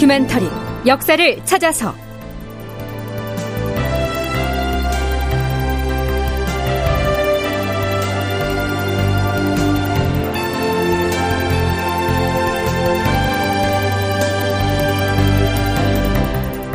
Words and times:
다큐멘터리 0.00 0.48
역사를 0.86 1.44
찾아서. 1.44 1.94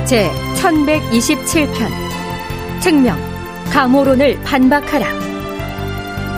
제 0.05 0.29
1127편. 0.61 1.89
특명 2.83 3.17
감호론을 3.71 4.39
반박하라. 4.43 5.07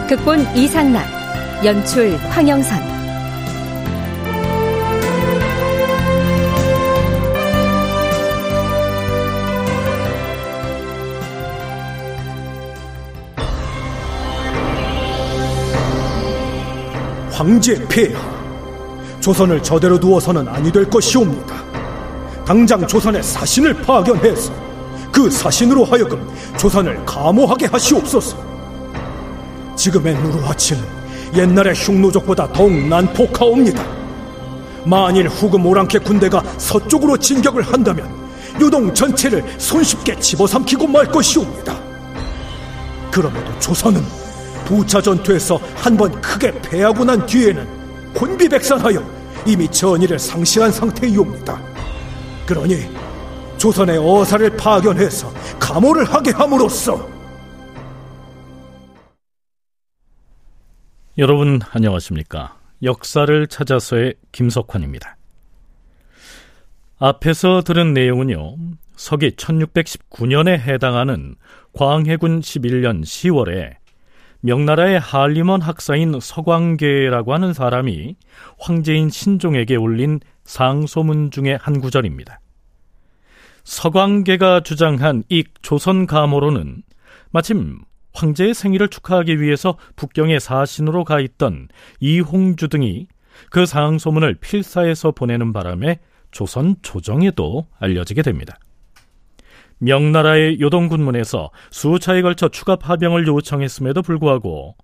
극본 0.07 0.55
이상락 0.55 1.05
연출 1.65 2.15
황영선 2.29 2.96
황제 17.37 17.75
폐하 17.87 18.19
조선을 19.19 19.61
저대로 19.61 19.99
두어서는 19.99 20.47
아니 20.47 20.71
될 20.71 20.89
것이옵니다. 20.89 21.55
당장 22.43 22.87
조선의 22.87 23.21
사신을 23.21 23.75
파견해서 23.83 24.51
그 25.11 25.29
사신으로 25.29 25.85
하여금 25.85 26.27
조선을 26.57 27.05
감호하게 27.05 27.67
하시옵소서. 27.67 28.35
지금의 29.75 30.15
누르하치는 30.15 30.83
옛날의 31.35 31.75
흉노족보다 31.75 32.51
더욱 32.53 32.71
난폭하옵니다. 32.71 33.85
만일 34.85 35.27
후금 35.27 35.63
오랑캐 35.63 35.99
군대가 35.99 36.41
서쪽으로 36.57 37.17
진격을 37.17 37.61
한다면 37.61 38.09
요동 38.59 38.91
전체를 38.91 39.45
손쉽게 39.59 40.19
집어삼키고 40.19 40.87
말 40.87 41.05
것이옵니다. 41.05 41.77
그럼에도 43.11 43.59
조선은 43.59 44.26
부차 44.67 45.01
전투에서 45.01 45.55
한 45.75 45.95
번 45.97 46.11
크게 46.21 46.51
패하고 46.61 47.05
난 47.05 47.25
뒤에는 47.25 48.13
곤비백산하여 48.13 49.01
이미 49.47 49.67
전의를 49.71 50.19
상실한 50.19 50.71
상태이옵니다. 50.71 51.59
그러니 52.45 52.75
조선의 53.57 53.97
어사를 53.97 54.57
파견해서 54.57 55.31
감호를 55.59 56.03
하게 56.03 56.31
함으로써 56.31 57.07
여러분 61.17 61.61
안녕하십니까? 61.71 62.57
역사를 62.83 63.47
찾아서의 63.47 64.15
김석환입니다. 64.31 65.15
앞에서 66.99 67.61
들은 67.61 67.93
내용은요. 67.93 68.55
서기 68.97 69.31
1619년에 69.31 70.59
해당하는 70.59 71.35
광해군 71.73 72.41
11년 72.41 73.01
10월에 73.03 73.75
명나라의 74.41 74.99
한림원 74.99 75.61
학사인 75.61 76.19
서광계라고 76.19 77.33
하는 77.33 77.53
사람이 77.53 78.15
황제인 78.59 79.09
신종에게 79.09 79.75
올린 79.75 80.19
상소문 80.43 81.31
중의 81.31 81.57
한 81.61 81.79
구절입니다. 81.79 82.39
서광계가 83.63 84.61
주장한 84.61 85.23
이 85.29 85.43
조선 85.61 86.05
가모로는 86.05 86.83
마침 87.31 87.79
황제의 88.13 88.53
생일을 88.53 88.87
축하하기 88.87 89.41
위해서 89.41 89.77
북경의 89.95 90.39
사신으로 90.39 91.03
가 91.03 91.19
있던 91.19 91.67
이홍주 91.99 92.69
등이 92.69 93.07
그 93.49 93.65
상소문을 93.65 94.35
필사해서 94.35 95.11
보내는 95.11 95.53
바람에 95.53 95.99
조선 96.31 96.75
조정에도 96.81 97.67
알려지게 97.79 98.21
됩니다. 98.21 98.57
명나라의 99.79 100.59
요동군문에서 100.59 101.51
수차에 101.71 102.21
걸쳐 102.21 102.49
추가 102.49 102.75
파병을 102.75 103.27
요청했음에도 103.27 104.01
불구하고 104.01 104.75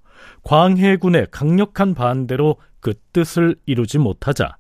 광해군의 0.43 1.27
강력한 1.31 1.93
반대로 1.93 2.57
그 2.79 2.93
뜻을 3.11 3.55
이루지 3.65 3.97
못하자 3.97 4.57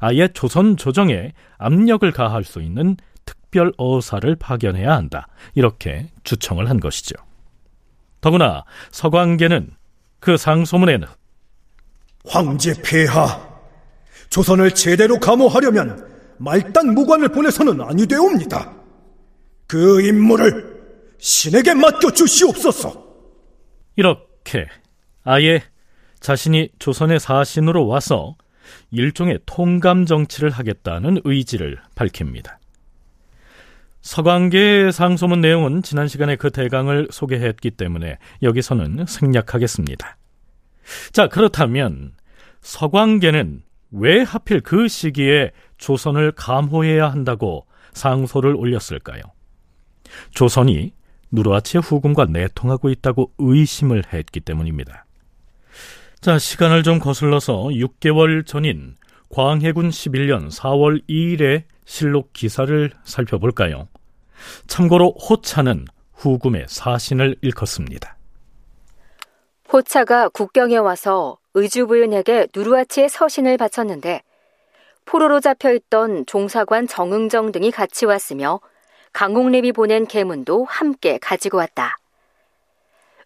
아예 0.00 0.28
조선 0.28 0.76
조정에 0.76 1.32
압력을 1.58 2.10
가할 2.12 2.44
수 2.44 2.60
있는 2.60 2.96
특별 3.24 3.72
어사를 3.76 4.34
파견해야 4.36 4.94
한다. 4.94 5.28
이렇게 5.54 6.08
주청을 6.24 6.68
한 6.68 6.80
것이죠. 6.80 7.14
더구나 8.20 8.64
서광계는 8.90 9.70
그 10.20 10.36
상소문에는 10.36 11.06
황제 12.26 12.74
폐하 12.82 13.54
조선을 14.30 14.72
제대로 14.72 15.18
감호하려면 15.20 16.12
말단 16.38 16.94
무관을 16.94 17.28
보내서는 17.28 17.80
아니 17.82 18.06
되옵니다. 18.06 18.83
그 19.66 20.02
임무를 20.02 20.74
신에게 21.18 21.74
맡겨 21.74 22.10
주시옵소서. 22.10 23.04
이렇게 23.96 24.66
아예 25.22 25.62
자신이 26.20 26.70
조선의 26.78 27.20
사신으로 27.20 27.86
와서 27.86 28.36
일종의 28.90 29.40
통감 29.46 30.06
정치를 30.06 30.50
하겠다는 30.50 31.20
의지를 31.24 31.78
밝힙니다. 31.94 32.58
서광계의 34.00 34.92
상소문 34.92 35.40
내용은 35.40 35.82
지난 35.82 36.08
시간에 36.08 36.36
그 36.36 36.50
대강을 36.50 37.08
소개했기 37.10 37.70
때문에 37.70 38.18
여기서는 38.42 39.06
생략하겠습니다. 39.06 40.18
자, 41.12 41.28
그렇다면 41.28 42.12
서광계는 42.60 43.62
왜 43.92 44.22
하필 44.22 44.60
그 44.60 44.88
시기에 44.88 45.52
조선을 45.78 46.32
감호해야 46.32 47.10
한다고 47.10 47.66
상소를 47.94 48.54
올렸을까요? 48.56 49.22
조선이 50.30 50.92
누르하치의 51.30 51.82
후금과 51.82 52.26
내통하고 52.26 52.90
있다고 52.90 53.32
의심을 53.38 54.04
했기 54.12 54.40
때문입니다. 54.40 55.04
자, 56.20 56.38
시간을 56.38 56.82
좀 56.82 56.98
거슬러서 56.98 57.64
6개월 57.64 58.46
전인 58.46 58.96
광해군 59.28 59.90
11년 59.90 60.50
4월 60.50 61.06
2일의 61.08 61.64
실록 61.84 62.32
기사를 62.32 62.90
살펴볼까요? 63.04 63.88
참고로 64.66 65.12
호차는 65.12 65.86
후금의 66.14 66.66
사신을 66.68 67.36
일컫습니다. 67.42 68.16
호차가 69.72 70.28
국경에 70.28 70.76
와서 70.76 71.38
의주부윤에게 71.54 72.48
누르하치의 72.54 73.08
서신을 73.08 73.56
바쳤는데 73.56 74.22
포로로 75.04 75.40
잡혀 75.40 75.72
있던 75.72 76.26
종사관 76.26 76.86
정응정 76.86 77.52
등이 77.52 77.70
같이 77.70 78.06
왔으며 78.06 78.60
강홍립이 79.14 79.72
보낸 79.72 80.06
계문도 80.06 80.66
함께 80.68 81.18
가지고 81.18 81.58
왔다. 81.58 81.96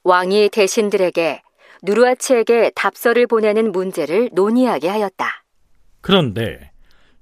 왕이 0.04 0.50
대신들에게 0.50 1.42
누르아치에게 1.82 2.72
답서를 2.74 3.26
보내는 3.26 3.72
문제를 3.72 4.30
논의하게 4.32 4.88
하였다. 4.88 5.44
그런데 6.00 6.70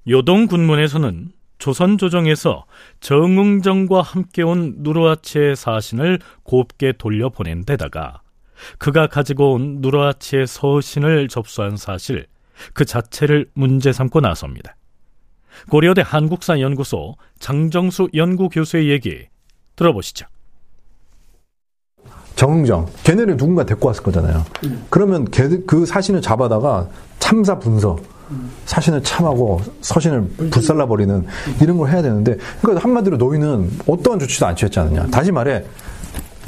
요동 0.07 0.47
군문에서는 0.47 1.31
조선 1.59 1.97
조정에서 1.97 2.65
정응정과 2.99 4.01
함께 4.01 4.43
온 4.43 4.75
누르아치의 4.79 5.55
사신을 5.55 6.19
곱게 6.43 6.93
돌려보낸 6.97 7.65
데다가 7.65 8.21
그가 8.77 9.07
가지고 9.07 9.53
온 9.53 9.77
누르아치의 9.79 10.45
서신을 10.45 11.29
접수한 11.29 11.77
사실 11.77 12.27
그 12.73 12.85
자체를 12.85 13.49
문제 13.53 13.91
삼고 13.91 14.19
나섭니다. 14.19 14.76
고려대 15.69 16.01
한국사 16.05 16.59
연구소 16.59 17.15
장정수 17.39 18.09
연구교수의 18.13 18.89
얘기 18.89 19.27
들어보시죠. 19.75 20.25
정정, 22.35 22.85
걔네를 23.03 23.35
누군가 23.35 23.65
데리고 23.65 23.87
왔을 23.87 24.03
거잖아요. 24.03 24.45
그러면 24.89 25.25
걔, 25.31 25.49
그 25.65 25.85
사신을 25.85 26.21
잡아다가 26.21 26.87
참사 27.17 27.57
분석, 27.57 28.03
사신을 28.65 29.01
참하고 29.01 29.59
서신을 29.81 30.27
불살라버리는 30.51 31.25
이런 31.61 31.77
걸 31.77 31.89
해야 31.89 32.03
되는데, 32.03 32.37
그러니까 32.61 32.83
한마디로 32.83 33.17
너희는 33.17 33.79
어떠한 33.87 34.19
조치도 34.19 34.45
안 34.45 34.55
취했지 34.55 34.79
않느냐. 34.79 35.07
다시 35.07 35.31
말해, 35.31 35.63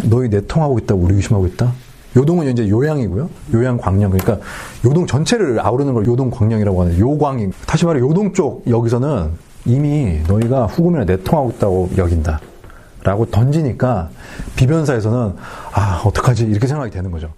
너희 0.03 0.29
내통하고 0.29 0.77
있다고 0.79 1.01
우리 1.01 1.15
의심하고 1.15 1.47
있다? 1.47 1.73
요동은 2.19 2.47
이제 2.47 2.67
요양이고요. 2.67 3.29
요양 3.53 3.77
광령. 3.77 4.11
그러니까 4.11 4.45
요동 4.85 5.07
전체를 5.07 5.65
아우르는 5.65 5.93
걸 5.93 6.05
요동 6.05 6.29
광령이라고 6.29 6.81
하는 6.81 6.99
요광이. 6.99 7.49
다시 7.65 7.85
말해 7.85 8.01
요동 8.01 8.33
쪽 8.33 8.63
여기서는 8.69 9.31
이미 9.65 10.19
너희가 10.27 10.65
후금이나 10.65 11.05
내통하고 11.05 11.51
있다고 11.51 11.89
여긴다. 11.97 12.41
라고 13.03 13.25
던지니까 13.25 14.09
비변사에서는 14.57 15.35
아, 15.73 16.01
어떡하지? 16.05 16.43
이렇게 16.45 16.67
생각이 16.67 16.91
되는 16.91 17.09
거죠. 17.11 17.31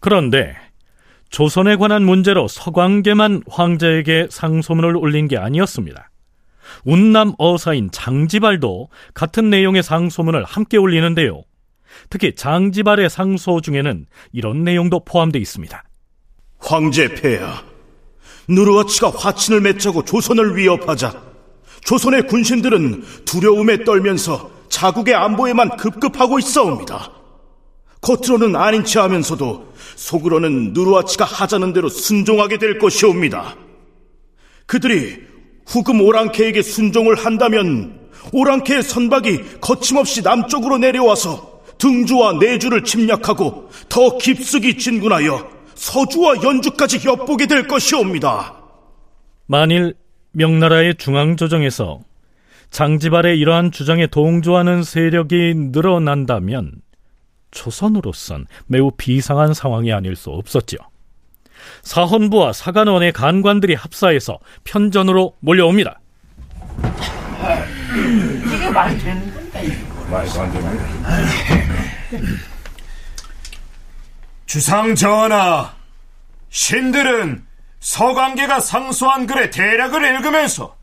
그런데 0.00 0.54
조선에 1.30 1.76
관한 1.76 2.04
문제로 2.04 2.48
서광계만 2.48 3.42
황제에게 3.48 4.28
상소문을 4.30 4.96
올린 4.96 5.28
게 5.28 5.36
아니었습니다. 5.36 6.10
운남 6.84 7.32
어사인 7.38 7.90
장지발도 7.92 8.88
같은 9.14 9.50
내용의 9.50 9.82
상소문을 9.82 10.44
함께 10.44 10.76
올리는데요. 10.76 11.42
특히 12.10 12.34
장지발의 12.34 13.10
상소 13.10 13.60
중에는 13.60 14.06
이런 14.32 14.64
내용도 14.64 15.04
포함되어 15.04 15.40
있습니다. 15.40 15.82
황제 16.58 17.08
폐하, 17.14 17.62
누르와치가 18.48 19.10
화친을 19.10 19.60
맺자고 19.60 20.04
조선을 20.04 20.56
위협하자 20.56 21.22
조선의 21.84 22.26
군신들은 22.26 23.04
두려움에 23.24 23.84
떨면서 23.84 24.50
자국의 24.68 25.14
안보에만 25.14 25.76
급급하고 25.76 26.38
있어옵니다. 26.38 27.12
겉으로는 28.06 28.54
아닌 28.54 28.84
체 28.84 29.00
하면서도 29.00 29.72
속으로는 29.96 30.72
누르와치가 30.72 31.24
하자는 31.24 31.72
대로 31.72 31.88
순종하게 31.88 32.58
될 32.58 32.78
것이옵니다. 32.78 33.56
그들이 34.66 35.16
후금 35.66 36.00
오랑캐에게 36.00 36.62
순종을 36.62 37.16
한다면 37.16 37.98
오랑캐의 38.32 38.84
선박이 38.84 39.60
거침없이 39.60 40.22
남쪽으로 40.22 40.78
내려와서 40.78 41.62
등주와 41.78 42.34
내주를 42.34 42.84
침략하고 42.84 43.70
더 43.88 44.18
깊숙이 44.18 44.78
진군하여 44.78 45.50
서주와 45.74 46.42
연주까지 46.44 47.06
엿보게 47.06 47.46
될 47.46 47.66
것이옵니다. 47.66 48.54
만일 49.46 49.94
명나라의 50.30 50.94
중앙조정에서 50.96 52.00
장지발의 52.70 53.38
이러한 53.38 53.72
주장에 53.72 54.06
동조하는 54.06 54.84
세력이 54.84 55.54
늘어난다면 55.72 56.85
조선으로선 57.50 58.46
매우 58.66 58.90
비상한 58.96 59.54
상황이 59.54 59.92
아닐 59.92 60.16
수 60.16 60.30
없었죠. 60.30 60.76
사헌부와 61.82 62.52
사관원의 62.52 63.12
간관들이 63.12 63.74
합사해서 63.74 64.38
편전으로 64.64 65.34
몰려옵니다. 65.40 66.00
이게 68.54 68.70
말이 68.70 68.98
되는 68.98 69.34
건가? 69.34 69.60
말도 70.10 70.40
안 70.40 70.52
됩니다. 70.52 70.84
주상 74.46 74.94
전하, 74.94 75.74
신들은 76.50 77.44
서강계가 77.80 78.60
상소한 78.60 79.26
글의 79.26 79.50
대략을 79.50 80.04
읽으면서 80.04 80.76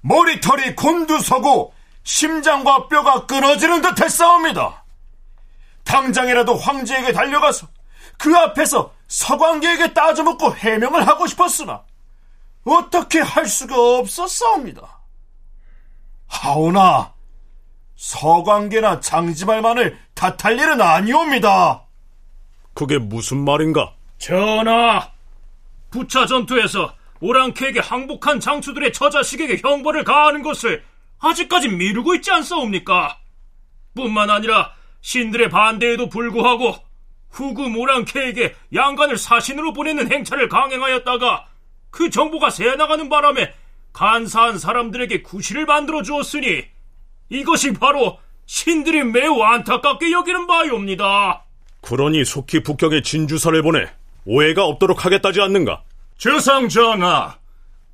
머리털이 0.00 0.74
곤두서고 0.76 1.74
심장과 2.02 2.88
뼈가 2.88 3.26
끊어지는 3.26 3.82
듯 3.82 4.00
했사옵니다. 4.00 4.79
당장이라도 5.90 6.54
황제에게 6.56 7.12
달려가서 7.12 7.66
그 8.16 8.36
앞에서 8.36 8.94
서광계에게 9.08 9.92
따져묻고 9.92 10.54
해명을 10.54 11.06
하고 11.06 11.26
싶었으나 11.26 11.82
어떻게 12.64 13.18
할 13.18 13.46
수가 13.46 13.74
없었사옵니다. 13.98 15.00
하오나 16.28 17.12
서광계나 17.96 19.00
장지발만을 19.00 19.98
탓할 20.14 20.58
일은 20.60 20.80
아니옵니다. 20.80 21.82
그게 22.72 22.98
무슨 22.98 23.44
말인가? 23.44 23.92
전하, 24.18 25.10
부차 25.90 26.24
전투에서 26.26 26.94
오랑캐에게 27.20 27.80
항복한 27.80 28.38
장수들의 28.38 28.92
처자식에게 28.92 29.60
형벌을 29.60 30.04
가하는 30.04 30.42
것을 30.42 30.84
아직까지 31.18 31.68
미루고 31.68 32.14
있지 32.14 32.30
않사옵니까? 32.30 33.18
뿐만 33.94 34.30
아니라 34.30 34.72
신들의 35.00 35.48
반대에도 35.48 36.08
불구하고 36.08 36.74
후금 37.30 37.76
오랑캐에게 37.76 38.54
양간을 38.74 39.16
사신으로 39.16 39.72
보내는 39.72 40.12
행차를 40.12 40.48
강행하였다가 40.48 41.46
그 41.90 42.10
정보가 42.10 42.50
새 42.50 42.74
나가는 42.76 43.08
바람에 43.08 43.52
간사한 43.92 44.58
사람들에게 44.58 45.22
구실을 45.22 45.66
만들어 45.66 46.02
주었으니 46.02 46.64
이것이 47.28 47.72
바로 47.74 48.18
신들이 48.46 49.04
매우 49.04 49.40
안타깝게 49.42 50.10
여기는 50.10 50.46
바이옵니다. 50.46 51.44
그러니 51.82 52.24
속히 52.24 52.62
북경에 52.62 53.02
진주사를 53.02 53.62
보내 53.62 53.88
오해가 54.24 54.64
없도록 54.64 55.04
하겠다지 55.04 55.40
않는가? 55.40 55.82
주상 56.18 56.68
전하, 56.68 57.36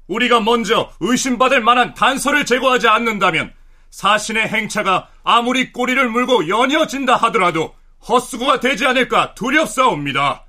우리가 0.08 0.40
먼저 0.40 0.90
의심받을 1.00 1.60
만한 1.60 1.94
단서를 1.94 2.44
제거하지 2.44 2.88
않는다면 2.88 3.52
사신의 3.96 4.48
행차가 4.48 5.08
아무리 5.24 5.72
꼬리를 5.72 6.06
물고 6.10 6.48
연이어진다 6.48 7.16
하더라도 7.16 7.74
헛수고가 8.06 8.60
되지 8.60 8.84
않을까 8.84 9.34
두렵사옵니다. 9.34 10.44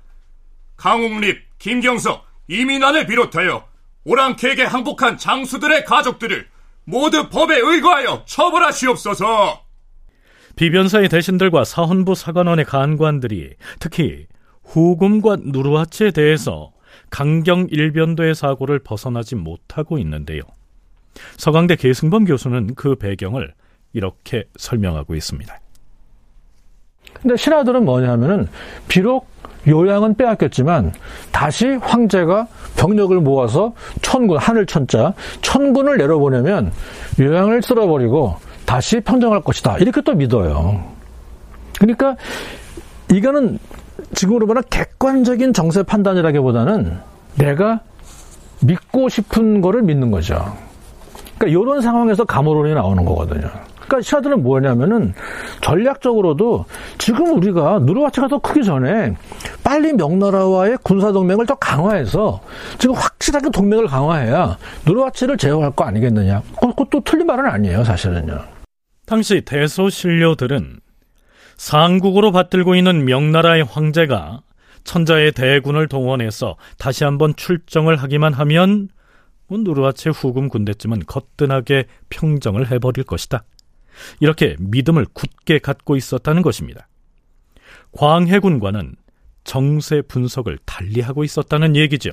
강웅립, 0.76 1.58
김경석, 1.58 2.26
이민환을 2.48 3.06
비롯하여 3.06 3.66
오랑캐에게 4.04 4.64
항복한 4.64 5.16
장수들의 5.16 5.86
가족들을 5.86 6.46
모두 6.84 7.30
법에 7.30 7.56
의거하여 7.56 8.24
처벌하시옵소서. 8.26 9.62
비변사의 10.56 11.08
대신들과 11.08 11.64
사헌부 11.64 12.16
사관원의 12.16 12.66
간관들이 12.66 13.54
특히 13.80 14.26
후금과 14.64 15.38
누르하치에 15.40 16.10
대해서 16.10 16.72
강경 17.08 17.68
일변도의 17.70 18.34
사고를 18.34 18.80
벗어나지 18.80 19.36
못하고 19.36 19.98
있는데요. 19.98 20.42
서강대 21.36 21.76
계승범 21.76 22.24
교수는 22.24 22.74
그 22.74 22.94
배경을 22.96 23.52
이렇게 23.92 24.44
설명하고 24.56 25.14
있습니다. 25.14 25.58
근데 27.20 27.36
신하들은 27.36 27.84
뭐냐면은 27.84 28.48
비록 28.86 29.26
요양은 29.66 30.14
빼앗겼지만 30.14 30.92
다시 31.32 31.66
황제가 31.66 32.46
병력을 32.76 33.18
모아서 33.20 33.74
천군 34.02 34.38
하늘 34.38 34.66
천자 34.66 35.14
천군을 35.42 35.98
내려보내면 35.98 36.72
요양을 37.18 37.62
쓸어버리고 37.62 38.36
다시 38.64 39.00
평정할 39.00 39.42
것이다 39.42 39.78
이렇게 39.78 40.00
또 40.02 40.14
믿어요. 40.14 40.84
그러니까 41.78 42.16
이거는 43.12 43.58
지금으로 44.14 44.46
보면 44.46 44.62
객관적인 44.70 45.52
정세 45.52 45.82
판단이라기보다는 45.82 46.98
내가 47.36 47.80
믿고 48.60 49.08
싶은 49.08 49.60
거를 49.60 49.82
믿는 49.82 50.10
거죠. 50.10 50.56
그러니까 51.38 51.46
이런 51.46 51.80
상황에서 51.80 52.24
감호론이 52.24 52.74
나오는 52.74 53.04
거거든요. 53.04 53.48
그러니까 53.88 54.02
시아들은 54.02 54.42
뭐냐면은 54.42 55.14
전략적으로도 55.62 56.66
지금 56.98 57.34
우리가 57.36 57.78
누르와치가 57.80 58.28
더 58.28 58.38
크기 58.38 58.62
전에 58.62 59.16
빨리 59.64 59.94
명나라와의 59.94 60.78
군사 60.82 61.10
동맹을 61.10 61.46
더 61.46 61.54
강화해서 61.54 62.40
지금 62.78 62.94
확실하게 62.94 63.50
동맹을 63.50 63.86
강화해야 63.86 64.58
누르와치를 64.86 65.38
제어할 65.38 65.70
거 65.70 65.84
아니겠느냐. 65.84 66.42
그것도 66.60 67.00
틀린 67.04 67.26
말은 67.26 67.46
아니에요, 67.46 67.82
사실은요. 67.84 68.38
당시 69.06 69.40
대소 69.40 69.88
신료들은 69.88 70.80
상국으로 71.56 72.30
받들고 72.30 72.74
있는 72.74 73.06
명나라의 73.06 73.64
황제가 73.64 74.42
천자의 74.84 75.32
대군을 75.32 75.88
동원해서 75.88 76.56
다시 76.78 77.04
한번 77.04 77.34
출정을 77.36 77.96
하기만 77.96 78.34
하면 78.34 78.68
뭐 78.78 78.97
누르하체 79.56 80.10
후금 80.10 80.48
군대쯤은 80.48 81.04
거뜬하게 81.06 81.86
평정을 82.10 82.70
해버릴 82.70 83.04
것이다. 83.04 83.44
이렇게 84.20 84.56
믿음을 84.60 85.06
굳게 85.12 85.58
갖고 85.58 85.96
있었다는 85.96 86.42
것입니다. 86.42 86.88
광해군과는 87.92 88.94
정세 89.44 90.02
분석을 90.02 90.58
달리하고 90.64 91.24
있었다는 91.24 91.74
얘기죠. 91.76 92.10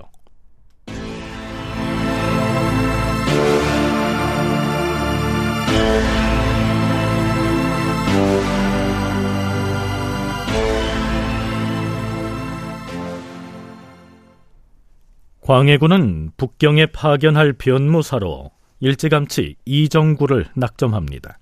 광해군은 15.45 16.31
북경에 16.37 16.87
파견할 16.87 17.53
변무사로 17.53 18.49
일찌감치 18.79 19.57
이정구를 19.63 20.47
낙점합니다. 20.55 21.37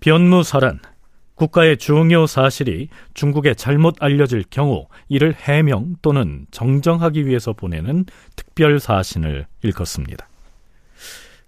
변무사란 0.00 0.80
국가의 1.34 1.76
중요 1.76 2.26
사실이 2.26 2.88
중국에 3.12 3.52
잘못 3.52 3.96
알려질 4.00 4.44
경우 4.48 4.86
이를 5.10 5.34
해명 5.34 5.96
또는 6.00 6.46
정정하기 6.50 7.26
위해서 7.26 7.52
보내는 7.52 8.06
특별 8.36 8.80
사신을 8.80 9.46
일컫습니다. 9.62 10.26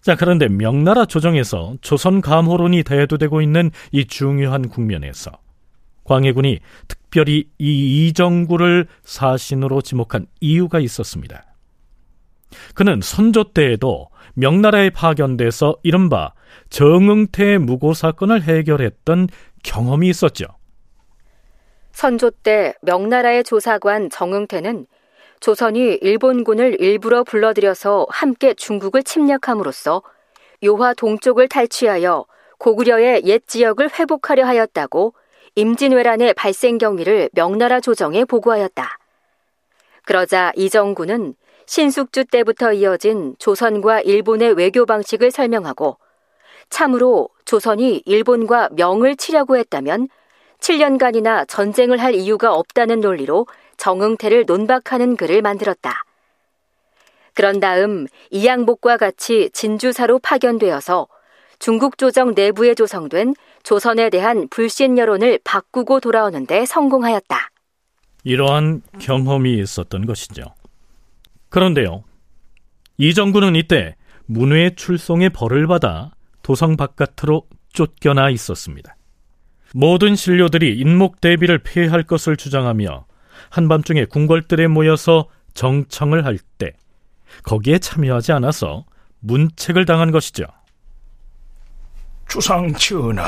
자, 0.02 0.16
그런데 0.16 0.48
명나라 0.48 1.06
조정에서 1.06 1.76
조선 1.80 2.20
감호론이 2.20 2.82
대두되고 2.82 3.40
있는 3.40 3.70
이 3.92 4.04
중요한 4.04 4.68
국면에서 4.68 5.30
광해군이 6.04 6.60
특별히 6.88 7.48
이 7.58 8.08
이정구를 8.08 8.86
사신으로 9.02 9.82
지목한 9.82 10.26
이유가 10.40 10.78
있었습니다. 10.80 11.44
그는 12.74 13.00
선조 13.02 13.44
때에도 13.44 14.08
명나라에 14.34 14.90
파견돼서 14.90 15.76
이른바 15.82 16.32
정응태 16.70 17.58
무고 17.58 17.94
사건을 17.94 18.42
해결했던 18.42 19.28
경험이 19.62 20.08
있었죠. 20.08 20.46
선조 21.92 22.30
때 22.30 22.74
명나라의 22.82 23.44
조사관 23.44 24.10
정응태는 24.10 24.86
조선이 25.40 25.98
일본군을 26.00 26.80
일부러 26.80 27.22
불러들여서 27.22 28.06
함께 28.10 28.54
중국을 28.54 29.02
침략함으로써 29.02 30.02
요화 30.64 30.94
동쪽을 30.94 31.48
탈취하여 31.48 32.24
고구려의 32.58 33.22
옛 33.26 33.46
지역을 33.46 33.90
회복하려 33.98 34.46
하였다고 34.46 35.14
임진왜란의 35.56 36.34
발생 36.34 36.78
경위를 36.78 37.30
명나라 37.32 37.80
조정에 37.80 38.24
보고하였다. 38.24 38.98
그러자 40.04 40.52
이정구는 40.56 41.34
신숙주 41.66 42.24
때부터 42.26 42.72
이어진 42.72 43.36
조선과 43.38 44.00
일본의 44.00 44.54
외교 44.54 44.84
방식을 44.84 45.30
설명하고 45.30 45.96
참으로 46.70 47.28
조선이 47.44 48.02
일본과 48.04 48.68
명을 48.72 49.16
치려고 49.16 49.56
했다면 49.56 50.08
7년간이나 50.58 51.46
전쟁을 51.46 52.00
할 52.02 52.14
이유가 52.14 52.54
없다는 52.54 53.00
논리로 53.00 53.46
정응태를 53.76 54.44
논박하는 54.46 55.16
글을 55.16 55.40
만들었다. 55.42 56.04
그런 57.34 57.60
다음 57.60 58.06
이양복과 58.30 58.96
같이 58.96 59.50
진주사로 59.52 60.18
파견되어서 60.18 61.06
중국 61.58 61.98
조정 61.98 62.34
내부에 62.34 62.74
조성된 62.74 63.34
조선에 63.64 64.10
대한 64.10 64.48
불신 64.48 64.96
여론을 64.98 65.40
바꾸고 65.42 66.00
돌아오는데 66.00 66.66
성공하였다. 66.66 67.50
이러한 68.22 68.82
경험이 69.00 69.58
있었던 69.58 70.06
것이죠. 70.06 70.42
그런데요, 71.48 72.04
이정구는 72.98 73.56
이때 73.56 73.96
문외 74.26 74.74
출송의 74.76 75.30
벌을 75.30 75.66
받아 75.66 76.12
도성 76.42 76.76
바깥으로 76.76 77.46
쫓겨나 77.72 78.30
있었습니다. 78.30 78.96
모든 79.74 80.14
신료들이 80.14 80.78
인목 80.78 81.20
대비를 81.20 81.58
폐할 81.58 82.04
것을 82.04 82.36
주장하며 82.36 83.06
한밤중에 83.50 84.04
궁궐들에 84.06 84.68
모여서 84.68 85.28
정청을 85.54 86.24
할 86.24 86.38
때 86.58 86.72
거기에 87.42 87.78
참여하지 87.78 88.32
않아서 88.32 88.84
문책을 89.20 89.84
당한 89.86 90.10
것이죠. 90.12 90.44
주상 92.28 92.72
전하, 92.74 93.26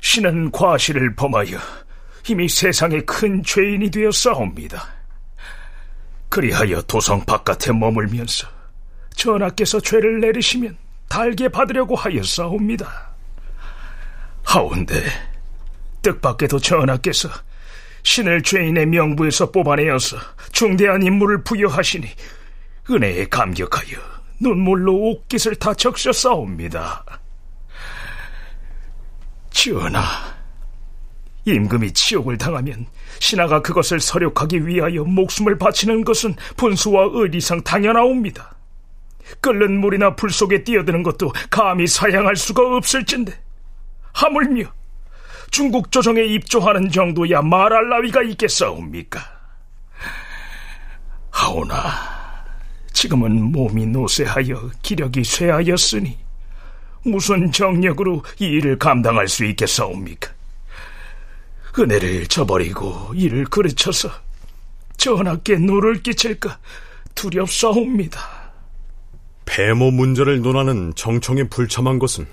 신은 0.00 0.50
과실을 0.50 1.14
범하여 1.14 1.58
이미 2.28 2.48
세상에 2.48 3.00
큰 3.00 3.42
죄인이 3.42 3.90
되었사옵니다. 3.90 4.86
그리하여 6.28 6.80
도성 6.82 7.24
바깥에 7.24 7.72
머물면서 7.72 8.48
전하께서 9.14 9.80
죄를 9.80 10.20
내리시면 10.20 10.76
달게 11.08 11.48
받으려고 11.48 11.96
하였사옵니다. 11.96 13.10
하운데 14.44 14.94
뜻밖에도 16.02 16.58
전하께서 16.58 17.28
신을 18.02 18.42
죄인의 18.42 18.86
명부에서 18.86 19.50
뽑아내어서 19.50 20.16
중대한 20.52 21.02
임무를 21.02 21.44
부여하시니 21.44 22.08
은혜에 22.90 23.26
감격하여 23.26 23.98
눈물로 24.40 24.94
옷깃을 24.94 25.56
다 25.56 25.74
적셨사옵니다. 25.74 27.04
전하, 29.62 30.00
임금이 31.44 31.92
치욕을 31.92 32.38
당하면 32.38 32.86
신하가 33.18 33.60
그것을 33.60 34.00
서력하기 34.00 34.66
위하여 34.66 35.04
목숨을 35.04 35.58
바치는 35.58 36.02
것은 36.02 36.34
분수와 36.56 37.10
의리상 37.12 37.60
당연하옵니다. 37.62 38.56
끓는 39.42 39.78
물이나 39.80 40.16
불 40.16 40.30
속에 40.30 40.64
뛰어드는 40.64 41.02
것도 41.02 41.30
감히 41.50 41.86
사양할 41.86 42.36
수가 42.36 42.74
없을진데 42.76 43.38
하물며 44.14 44.64
중국 45.50 45.92
조정에 45.92 46.22
입조하는 46.22 46.90
정도야 46.90 47.42
말할 47.42 47.90
나위가 47.90 48.22
있겠사옵니까? 48.22 49.20
하오나 51.28 51.76
지금은 52.94 53.52
몸이 53.52 53.88
노쇠하여 53.88 54.70
기력이 54.80 55.22
쇠하였으니 55.22 56.29
무슨 57.02 57.50
정력으로 57.50 58.22
이 58.38 58.44
일을 58.46 58.78
감당할 58.78 59.28
수 59.28 59.44
있겠사옵니까? 59.44 60.30
은혜를 61.78 62.26
저버리고 62.26 63.12
이를 63.14 63.44
그르쳐서 63.44 64.10
전하께 64.96 65.56
누를 65.56 66.02
끼칠까 66.02 66.58
두렵사옵니다. 67.14 68.20
배모 69.46 69.90
문제를 69.90 70.40
논하는 70.42 70.92
정청이 70.94 71.48
불참한 71.48 71.98
것은 71.98 72.26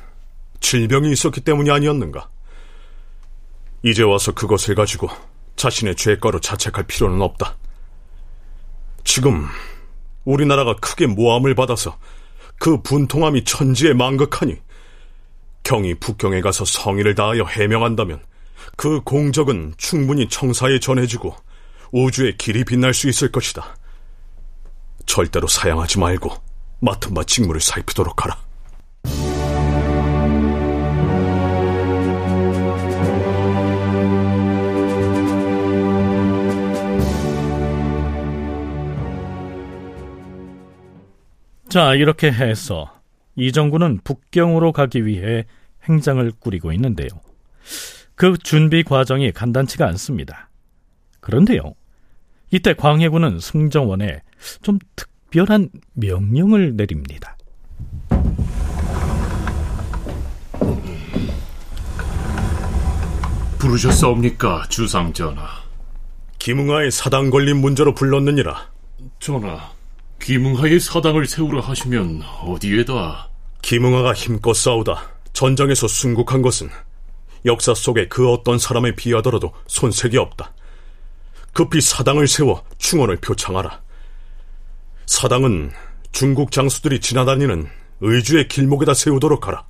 질병이 0.60 1.12
있었기 1.12 1.42
때문이 1.42 1.72
아니었는가? 1.72 2.30
이제 3.84 4.04
와서 4.04 4.34
그것을 4.34 4.76
가지고 4.76 5.10
자신의 5.56 5.96
죄가로 5.96 6.40
자책할 6.40 6.86
필요는 6.88 7.22
없다. 7.22 7.56
지금 9.04 9.48
우리나라가 10.26 10.76
크게 10.76 11.08
모함을 11.08 11.56
받아서 11.56 11.98
그 12.60 12.82
분통함이 12.82 13.44
천지에 13.44 13.94
망극하니 13.94 14.58
경이 15.64 15.96
북경에 15.96 16.42
가서 16.42 16.66
성의를 16.66 17.16
다하여 17.16 17.44
해명한다면 17.44 18.22
그 18.76 19.02
공적은 19.02 19.74
충분히 19.78 20.28
청사에 20.30 20.80
전해지고 20.80 21.36
우주의 21.92 22.36
길이 22.38 22.64
빛날 22.64 22.94
수 22.94 23.08
있을 23.10 23.32
것이다. 23.32 23.76
절대로 25.06 25.48
사양하지 25.48 26.00
말고 26.00 26.32
맡은 26.80 27.14
바 27.14 27.24
직무를 27.24 27.62
살피도록 27.62 28.24
하라. 28.24 28.38
자, 41.70 41.94
이렇게 41.96 42.32
해서 42.32 42.94
이정구는 43.36 44.00
북경으로 44.04 44.72
가기 44.72 45.06
위해 45.06 45.46
행장을 45.88 46.32
꾸리고 46.40 46.72
있는데요. 46.74 47.10
그 48.16 48.38
준비 48.38 48.84
과정이 48.84 49.32
간단치가 49.32 49.86
않습니다. 49.88 50.50
그런데요. 51.20 51.74
이때 52.52 52.74
광해군은 52.74 53.40
승정원에 53.40 54.22
좀 54.62 54.80
특별한 54.96 55.70
명령을 55.94 56.76
내립니다. 56.78 57.36
부르셨사옵니까, 63.60 64.68
주상 64.70 65.12
전하? 65.12 65.46
김응하의 66.40 66.92
사당 66.92 67.30
걸린 67.30 67.58
문제로 67.58 67.94
불렀느니라. 67.94 68.70
전하, 69.20 69.72
김응하의 70.20 70.80
사당을 70.80 71.26
세우려 71.26 71.62
하시면 71.62 72.24
어디에다? 72.44 73.30
김응하가 73.62 74.14
힘껏 74.14 74.54
싸우다 74.54 75.10
전장에서 75.34 75.88
순국한 75.88 76.42
것은 76.42 76.70
역사 77.46 77.74
속에 77.74 78.08
그 78.08 78.32
어떤 78.32 78.58
사람에 78.58 78.96
비하더라도 78.96 79.54
손색이 79.68 80.18
없다. 80.18 80.54
급히 81.54 81.82
사당을 81.82 82.28
세워 82.28 82.64
충원을 82.78 83.18
표창하라. 83.18 83.82
사당은 85.06 85.72
중국 86.12 86.52
장수들이 86.52 87.00
지나다니는 87.00 87.68
의주의 88.02 88.48
길목에다 88.48 88.94
세우도록 88.94 89.48
하라. 89.48 89.66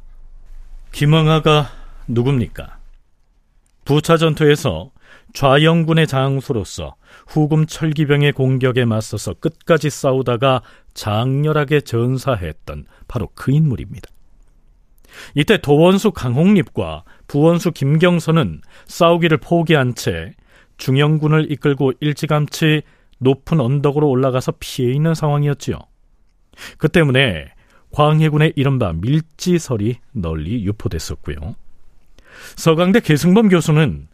김왕하가 0.91 1.71
누굽니까? 2.07 2.77
부차 3.85 4.17
전투에서 4.17 4.91
좌영군의 5.33 6.07
장수로서 6.07 6.95
후금 7.27 7.65
철기병의 7.65 8.31
공격에 8.31 8.85
맞서서 8.85 9.35
끝까지 9.35 9.89
싸우다가 9.89 10.61
장렬하게 10.93 11.81
전사했던 11.81 12.85
바로 13.07 13.29
그 13.35 13.51
인물입니다. 13.51 14.09
이때 15.35 15.57
도원수 15.57 16.11
강홍립과 16.11 17.03
부원수 17.27 17.71
김경선은 17.71 18.61
싸우기를 18.85 19.37
포기한 19.37 19.95
채 19.95 20.33
중영군을 20.77 21.51
이끌고 21.51 21.93
일찌감치 21.99 22.83
높은 23.19 23.59
언덕으로 23.59 24.07
올라가서 24.07 24.53
피해 24.59 24.91
있는 24.91 25.13
상황이었지요. 25.13 25.79
그 26.77 26.87
때문에 26.87 27.51
광해군의 27.91 28.53
이른바 28.55 28.93
밀지설이 28.93 29.97
널리 30.11 30.65
유포됐었고요. 30.65 31.55
서강대 32.55 32.99
계승범 32.99 33.49
교수는 33.49 34.07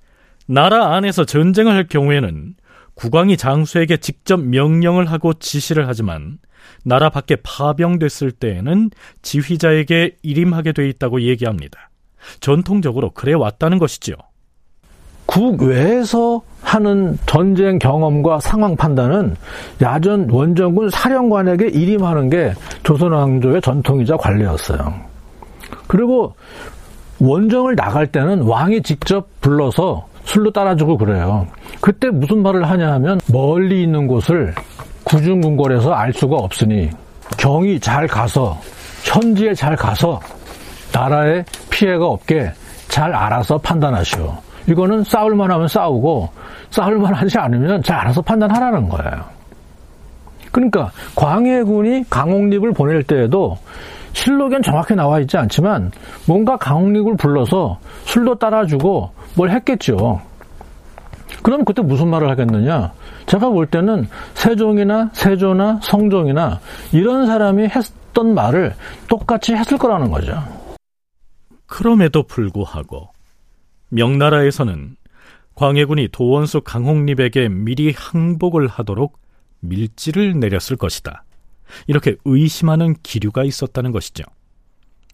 나라 0.48 0.96
안에서 0.96 1.26
전쟁을 1.26 1.74
할 1.74 1.88
경우에는 1.88 2.56
국왕이 2.96 3.38
장수에게 3.38 3.98
직접 3.98 4.40
명령을 4.40 5.12
하고 5.12 5.34
지시를 5.34 5.88
하지만 5.88 6.38
나라 6.84 7.10
밖에 7.10 7.38
파병됐을 7.38 8.32
때에는 8.32 8.92
지휘자에게 9.22 10.18
일임하게 10.22 10.74
돼 10.74 10.88
있다고 10.90 11.22
얘기합니다. 11.22 11.90
전통적으로 12.40 13.12
그래 13.12 13.34
왔다는 13.34 13.80
것이죠. 13.80 14.14
국외에서 15.26 16.42
하는 16.62 17.18
전쟁 17.26 17.80
경험과 17.80 18.40
상황 18.40 18.76
판단은 18.76 19.36
야전 19.82 20.30
원정군 20.30 20.90
사령관에게 20.90 21.68
일임하는 21.68 22.30
게 22.30 22.54
조선 22.84 23.12
왕조의 23.14 23.62
전통이자 23.62 24.18
관례였어요. 24.18 24.94
그리고 25.88 26.36
원정을 27.20 27.76
나갈 27.76 28.08
때는 28.08 28.42
왕이 28.42 28.84
직접 28.84 29.28
불러서 29.42 30.08
술로 30.26 30.52
따라주고 30.52 30.98
그래요. 30.98 31.48
그때 31.82 32.10
무슨 32.10 32.42
말을 32.42 32.70
하냐 32.70 32.94
하면 32.94 33.20
멀리 33.28 33.84
있는 33.84 34.08
곳을 34.08 34.54
구중궁궐에서 35.04 35.94
알 35.94 36.14
수가 36.14 36.38
없으니 36.38 36.90
경이 37.38 37.80
잘 37.80 38.08
가서 38.08 38.60
현지에 39.04 39.54
잘 39.54 39.76
가서 39.76 40.20
나라에 40.94 41.44
피해가 41.70 42.06
없게 42.06 42.52
잘 42.88 43.14
알아서 43.14 43.58
판단하시오. 43.58 44.34
이거는 44.68 45.04
싸울만 45.04 45.52
하면 45.52 45.68
싸우고 45.68 46.30
싸울만 46.70 47.14
하지 47.14 47.38
않으면 47.38 47.84
잘 47.84 47.98
알아서 47.98 48.22
판단하라는 48.22 48.88
거예요. 48.88 49.34
그러니까 50.52 50.92
광해군이 51.16 52.06
강홍립을 52.10 52.74
보낼 52.74 53.04
때에도 53.04 53.58
실록엔 54.14 54.62
정확히 54.62 54.96
나와 54.96 55.20
있지 55.20 55.38
않지만 55.38 55.92
뭔가 56.28 56.58
강홍립을 56.58 57.18
불러서 57.18 57.80
술도 58.06 58.36
따라주고 58.36 59.12
뭘 59.36 59.50
했겠죠. 59.50 60.22
그럼 61.42 61.66
그때 61.66 61.82
무슨 61.82 62.08
말을 62.08 62.30
하겠느냐? 62.30 62.94
제가 63.26 63.50
볼 63.50 63.66
때는 63.68 64.08
세종이나 64.34 65.10
세조나 65.14 65.80
성종이나 65.84 66.60
이런 66.92 67.26
사람이 67.26 67.64
했던 67.64 68.34
말을 68.34 68.76
똑같이 69.08 69.54
했을 69.54 69.78
거라는 69.78 70.10
거죠. 70.10 70.42
그럼에도 71.66 72.24
불구하고 72.24 73.10
명나라에서는 73.90 74.96
광해군이 75.56 76.10
도원수 76.12 76.62
강홍립에게 76.62 77.50
미리 77.50 77.94
항복을 77.96 78.68
하도록 78.68 79.18
밀지를 79.60 80.40
내렸을 80.40 80.78
것이다. 80.78 81.24
이렇게 81.88 82.16
의심하는 82.26 82.96
기류가 83.04 83.44
있었다는 83.44 83.92
것이죠. 83.92 84.24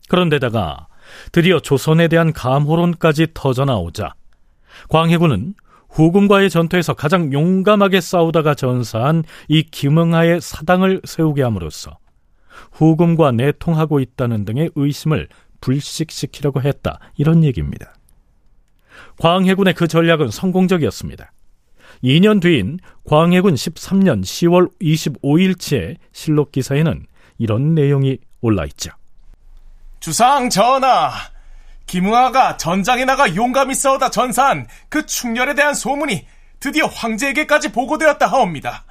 그런데다가 0.08 0.88
드디어 1.32 1.60
조선에 1.60 2.08
대한 2.08 2.34
감호론까지 2.34 3.28
터져나오자 3.34 4.14
광해군은 4.90 5.56
후금과의 5.90 6.50
전투에서 6.50 6.94
가장 6.94 7.34
용감하게 7.34 8.00
싸우다가 8.00 8.54
전사한 8.54 9.24
이 9.48 9.64
김응하의 9.64 10.40
사당을 10.42 11.02
세우게 11.04 11.42
함으로써 11.42 11.98
후금과 12.72 13.32
내통하고 13.32 14.00
있다는 14.00 14.46
등의 14.46 14.72
의심을 14.76 15.28
불식시키려고 15.62 16.62
했다. 16.62 17.00
이런 17.18 17.44
얘기입니다. 17.44 17.94
광해군의 19.20 19.74
그 19.74 19.88
전략은 19.88 20.30
성공적이었습니다. 20.30 21.32
2년 22.04 22.42
뒤인 22.42 22.80
광해군 23.06 23.56
13년 23.56 24.22
10월 24.22 24.70
25일치의 24.82 25.98
실록 26.12 26.52
기사에는 26.52 27.06
이런 27.38 27.74
내용이 27.74 28.18
올라 28.42 28.66
있죠. 28.66 28.92
주상 30.00 30.50
전하, 30.50 31.12
김우아가 31.86 32.58
전장에 32.58 33.06
나가 33.06 33.36
용감히 33.36 33.74
싸우다 33.74 34.12
전사한 34.12 34.68
그 34.88 35.06
충렬에 35.06 35.56
대한 35.56 35.74
소문이 35.74 36.26
드디어 36.60 36.86
황제에게까지 36.86 37.72
보고되었다 37.72 38.28
하옵니다. 38.28 38.86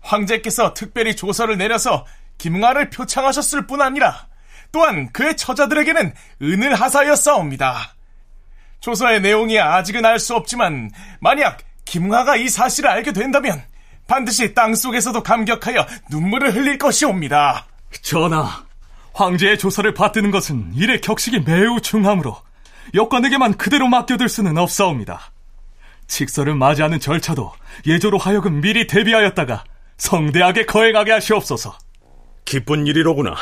황제께서 0.00 0.74
특별히 0.74 1.16
조서를 1.16 1.58
내려서 1.58 2.06
김웅아를 2.38 2.90
표창하셨을 2.90 3.66
뿐 3.66 3.82
아니라 3.82 4.28
또한 4.70 5.10
그의 5.12 5.36
처자들에게는 5.36 6.12
은을 6.42 6.74
하사하였사옵니다. 6.74 7.94
조서의 8.80 9.22
내용이 9.22 9.58
아직은 9.58 10.04
알 10.04 10.18
수 10.18 10.34
없지만 10.36 10.90
만약 11.20 11.58
김웅아가 11.88 12.36
이 12.36 12.48
사실을 12.48 12.90
알게 12.90 13.12
된다면 13.12 13.62
반드시 14.06 14.54
땅 14.54 14.74
속에서도 14.74 15.22
감격하여 15.22 15.86
눈물을 16.10 16.54
흘릴 16.54 16.78
것이옵니다. 16.78 17.66
전하, 18.02 18.64
황제의 19.14 19.58
조서를 19.58 19.94
받드는 19.94 20.30
것은 20.30 20.72
일의 20.74 21.00
격식이 21.00 21.40
매우 21.40 21.80
중하므로 21.80 22.36
여권에게만 22.94 23.56
그대로 23.56 23.88
맡겨둘 23.88 24.28
수는 24.28 24.56
없사옵니다. 24.58 25.32
직서를 26.06 26.54
맞이하는 26.54 27.00
절차도 27.00 27.52
예조로 27.86 28.18
하여금 28.18 28.60
미리 28.60 28.86
대비하였다가 28.86 29.64
성대하게 29.98 30.66
거행하게 30.66 31.12
하시옵소서. 31.12 31.76
기쁜 32.44 32.86
일이로구나. 32.86 33.34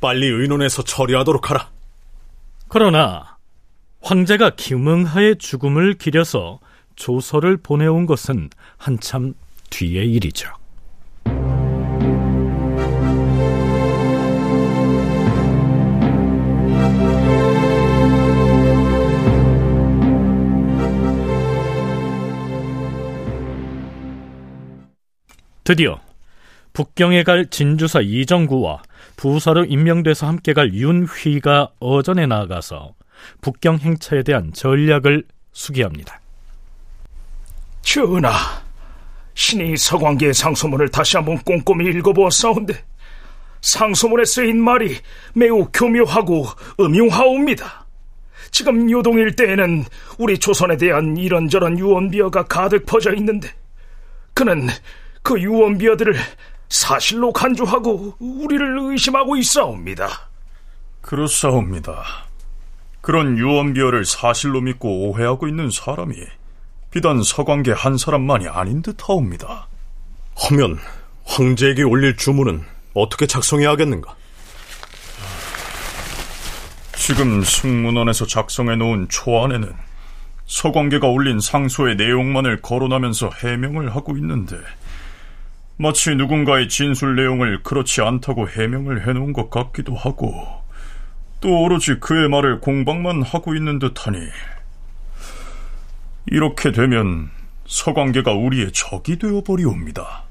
빨리 0.00 0.26
의논해서 0.26 0.82
처리하도록 0.82 1.50
하라. 1.50 1.70
그러나 2.68 3.36
황제가 4.00 4.50
김응하의 4.56 5.36
죽음을 5.38 5.94
기려서 5.94 6.58
조서를 6.96 7.56
보내온 7.56 8.06
것은 8.06 8.50
한참 8.76 9.34
뒤의 9.70 10.12
일이죠. 10.12 10.50
드디어 25.64 26.00
북경에 26.72 27.22
갈 27.22 27.46
진주사 27.46 28.00
이정구와 28.00 28.82
부사로 29.16 29.64
임명돼서 29.64 30.26
함께 30.26 30.52
갈 30.54 30.72
윤휘가 30.74 31.72
어전에 31.78 32.26
나아가서 32.26 32.94
북경 33.40 33.78
행차에 33.78 34.22
대한 34.22 34.52
전략을 34.52 35.24
수기합니다. 35.52 36.21
전하, 37.82 38.32
신이 39.34 39.76
서광계의 39.76 40.34
상소문을 40.34 40.88
다시 40.88 41.16
한번 41.16 41.38
꼼꼼히 41.38 41.90
읽어보았사온데 41.90 42.74
상소문에 43.60 44.24
쓰인 44.24 44.62
말이 44.62 44.98
매우 45.34 45.68
교묘하고 45.72 46.46
음흉하옵니다. 46.80 47.86
지금 48.50 48.90
요동 48.90 49.18
일대에는 49.18 49.84
우리 50.18 50.38
조선에 50.38 50.76
대한 50.76 51.16
이런저런 51.16 51.78
유언비어가 51.78 52.44
가득 52.44 52.84
퍼져 52.84 53.14
있는데 53.14 53.48
그는 54.34 54.68
그 55.22 55.40
유언비어들을 55.40 56.14
사실로 56.68 57.32
간주하고 57.32 58.16
우리를 58.18 58.78
의심하고 58.78 59.36
있사옵니다. 59.36 60.08
그렇사옵니다. 61.00 62.04
그런 63.00 63.36
유언비어를 63.36 64.04
사실로 64.04 64.60
믿고 64.60 65.08
오해하고 65.08 65.48
있는 65.48 65.70
사람이 65.70 66.14
비단 66.92 67.22
서광계 67.22 67.72
한 67.72 67.96
사람만이 67.96 68.48
아닌 68.48 68.82
듯하옵니다. 68.82 69.66
하면 70.36 70.78
황제에게 71.24 71.82
올릴 71.84 72.18
주문은 72.18 72.62
어떻게 72.92 73.26
작성해야 73.26 73.70
하겠는가? 73.70 74.14
지금 76.94 77.42
승문원에서 77.42 78.26
작성해 78.26 78.76
놓은 78.76 79.08
초안에는 79.08 79.72
서광계가 80.44 81.08
올린 81.08 81.40
상소의 81.40 81.96
내용만을 81.96 82.60
거론하면서 82.60 83.30
해명을 83.42 83.96
하고 83.96 84.14
있는데 84.18 84.58
마치 85.78 86.14
누군가의 86.14 86.68
진술 86.68 87.16
내용을 87.16 87.62
그렇지 87.62 88.02
않다고 88.02 88.50
해명을 88.50 89.08
해 89.08 89.14
놓은 89.14 89.32
것 89.32 89.48
같기도 89.48 89.96
하고 89.96 90.46
또 91.40 91.62
오로지 91.62 91.94
그의 91.94 92.28
말을 92.28 92.60
공방만 92.60 93.22
하고 93.22 93.54
있는 93.54 93.78
듯하니 93.78 94.18
이렇게 96.26 96.72
되면 96.72 97.30
서광계가 97.66 98.32
우리의 98.32 98.72
적이 98.72 99.18
되어버리옵니다. 99.18 100.24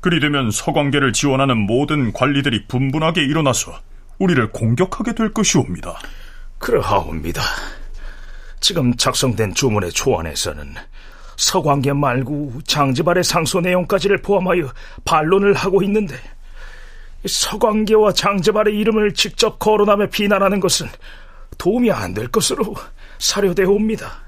그리 0.00 0.20
되면 0.20 0.50
서광계를 0.50 1.12
지원하는 1.12 1.58
모든 1.58 2.12
관리들이 2.12 2.66
분분하게 2.68 3.22
일어나서 3.24 3.78
우리를 4.18 4.50
공격하게 4.52 5.14
될 5.14 5.32
것이옵니다. 5.32 5.98
그러하옵니다. 6.58 7.42
지금 8.60 8.94
작성된 8.96 9.54
주문의 9.54 9.90
초안에서는 9.92 10.74
서광계 11.36 11.92
말고 11.92 12.60
장지발의 12.66 13.22
상소 13.22 13.60
내용까지를 13.60 14.22
포함하여 14.22 14.72
반론을 15.04 15.54
하고 15.54 15.82
있는데 15.84 16.16
서광계와 17.24 18.12
장지발의 18.12 18.76
이름을 18.76 19.14
직접 19.14 19.58
거론하며 19.58 20.08
비난하는 20.08 20.58
것은 20.60 20.88
도움이 21.58 21.90
안 21.90 22.14
될 22.14 22.28
것으로 22.28 22.74
사료되어 23.18 23.68
옵니다. 23.68 24.27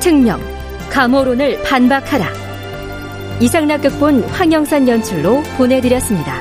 특명 0.00 0.40
감호론을 0.90 1.62
반박하라 1.62 2.26
이상락 3.40 3.82
극본 3.82 4.24
황영산 4.24 4.86
연출로 4.88 5.42
보내드렸습니다. 5.56 6.39